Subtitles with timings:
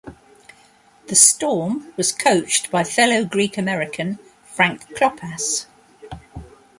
[1.09, 5.67] The Storm was coached by fellow Greek-American Frank Klopas.